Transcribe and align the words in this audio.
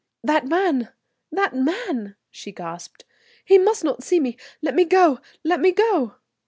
"That 0.23 0.47
man! 0.47 0.89
that 1.31 1.55
man!" 1.55 2.15
she 2.31 2.51
gasped. 2.51 3.05
"He 3.45 3.59
must 3.59 3.83
not 3.83 4.01
see 4.03 4.19
me; 4.19 4.35
let 4.59 4.73
me 4.73 4.83
go, 4.83 5.19
let 5.43 5.59
me 5.59 5.71
go!" 5.71 6.15